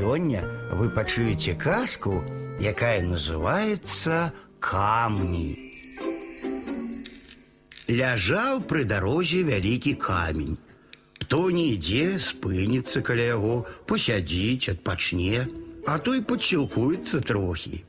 [0.00, 0.40] Сёння
[0.72, 2.24] вы пачуеце казку,
[2.58, 5.52] якая называется камні.
[7.84, 10.56] Ляжаў пры дарозе вялікі камень.
[11.20, 15.44] Хто не ідзе, спыніцца каля яго, посядзіць, адпачне,
[15.84, 17.84] а той падсілкуецца трохі.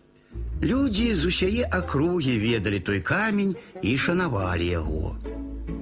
[0.59, 5.16] Людзі з усяе акругі ведалі той камень і шанавалі яго.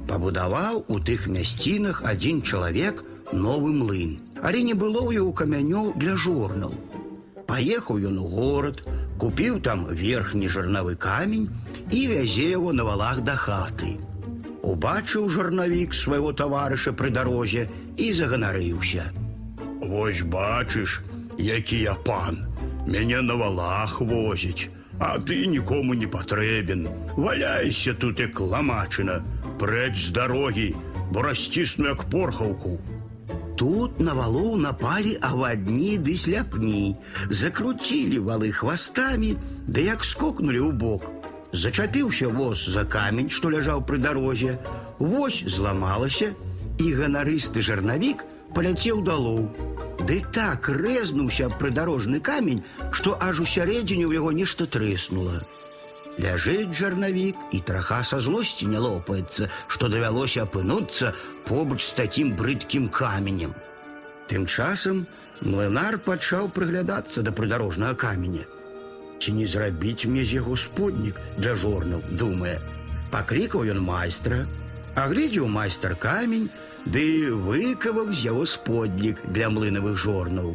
[0.06, 3.02] Пабудаваў у тых мясцінах адзін чалавек
[3.34, 6.74] новы млын, але не было ў яго камянёў для жорнаў.
[7.50, 8.84] Паехаў ён у горад,
[9.18, 11.50] купіў там верхні жарнавы камень
[11.92, 13.98] і вязе яго на валах да хаты.
[14.62, 19.10] Убачыў жарнавік свайго таварыша пры дарозе і заганарыўся.
[19.82, 21.02] Вось бачыш,
[21.38, 22.46] які я пан,
[22.86, 26.88] мяне на валах возіць, а ты нікому не патрэбен.
[27.16, 29.24] Валяйся тут як ламачына,
[29.60, 30.76] прэч з дарогі,
[31.12, 32.78] бо расцісну як порхаўку.
[33.60, 36.96] Тут на валоў напалі авадні ды сляпні,
[37.28, 39.36] закруцілі валы хвастамі,
[39.68, 41.04] ды як скокнулі ў бок.
[41.52, 44.56] Зачапіўся воз за камень, што ляжаў пры дарозе,
[45.00, 46.32] Вось зламалася,
[46.80, 48.24] і ганарысты жарнавік
[48.56, 49.52] паляцеў далоў.
[50.08, 52.64] Ды так рэзнуўся прыдарожны камень,
[52.96, 55.44] што аж у сярэдзіне ў яго нешта трэснула.
[56.19, 61.13] Ляжыць жарнавік і траха са злосці не лопаецца, што давялося апынуцца
[61.49, 63.55] побач з такім брыдкім каменем.
[64.31, 65.07] Тым часам
[65.43, 68.47] млынар пачаў прыглядацца да прыдарожнага каменя.
[69.19, 72.61] Ці не зрабіць мне з яго споднік для жорнаў, думае.
[73.11, 74.47] Паклікаў ён майстра,
[74.95, 76.49] агледзеў майстар камень,
[76.87, 80.55] ды выкаваў з яго споднік для млынавых жорнаў.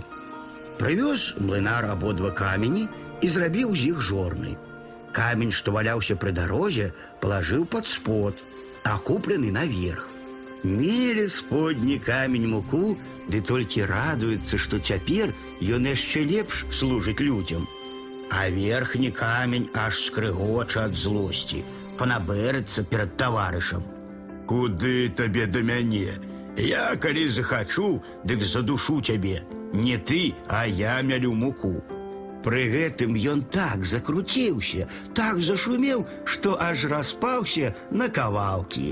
[0.79, 2.87] Прывёз млынар абодва камені
[3.21, 4.55] і зрабіў з іх жорны.
[5.14, 6.90] Камень, што валяўся пры дарозе,
[7.22, 8.42] палажыў пад спод,
[8.82, 10.10] а куплены наверх.
[10.64, 12.96] Мелі сподні камень муку,
[13.30, 17.68] ды толькі радуецца, што цяпер ён яшчэ лепш служыць людзям.
[18.30, 21.64] А верхні камень аж скрыгоча ад злосці,
[21.98, 23.84] панабэрэцца перад таварышам.
[24.50, 26.18] Куды табе да мяне?
[26.56, 29.44] Я калі захачу, дык задушу цябе.
[29.72, 31.82] Не ты, а я мялю муку.
[32.44, 38.90] Пры гэтым ён так закруціўся, так зашумеў, што аж распаўся на кавалкі.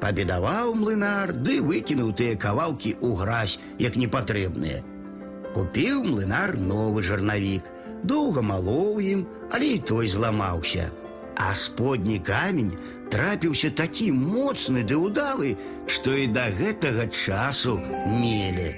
[0.00, 4.80] Пабедаваў млынар, ды выкінуў тыя кавалкі ў гразь, як непатрэбныя.
[5.52, 7.68] Купіў млынар новы жарнавік,
[8.02, 10.88] доўга малоў ім, але і той зламаўся.
[11.36, 12.72] А сподні камень
[13.12, 15.52] трапіўся такі моцны ды ўдалы,
[15.84, 18.72] што і да гэтага часу мелі.